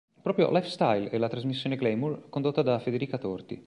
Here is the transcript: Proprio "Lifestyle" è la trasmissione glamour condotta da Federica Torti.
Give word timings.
Proprio 0.19 0.47
"Lifestyle" 0.49 1.11
è 1.11 1.17
la 1.19 1.29
trasmissione 1.29 1.75
glamour 1.75 2.27
condotta 2.29 2.63
da 2.63 2.79
Federica 2.79 3.19
Torti. 3.19 3.59